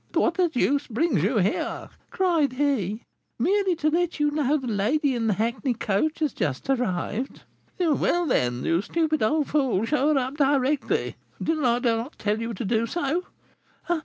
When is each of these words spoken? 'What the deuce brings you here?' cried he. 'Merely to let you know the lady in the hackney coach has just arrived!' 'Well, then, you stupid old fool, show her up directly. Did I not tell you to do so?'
'What 0.15 0.33
the 0.33 0.49
deuce 0.49 0.87
brings 0.87 1.21
you 1.21 1.37
here?' 1.37 1.89
cried 2.09 2.53
he. 2.53 3.03
'Merely 3.37 3.75
to 3.75 3.89
let 3.91 4.19
you 4.19 4.31
know 4.31 4.57
the 4.57 4.65
lady 4.65 5.13
in 5.13 5.27
the 5.27 5.33
hackney 5.35 5.75
coach 5.75 6.21
has 6.21 6.33
just 6.33 6.71
arrived!' 6.71 7.43
'Well, 7.79 8.25
then, 8.25 8.65
you 8.65 8.81
stupid 8.81 9.21
old 9.21 9.49
fool, 9.49 9.85
show 9.85 10.11
her 10.11 10.19
up 10.19 10.37
directly. 10.37 11.17
Did 11.39 11.63
I 11.63 11.77
not 11.77 12.17
tell 12.17 12.39
you 12.41 12.55
to 12.55 12.65
do 12.65 12.87
so?' 12.87 13.25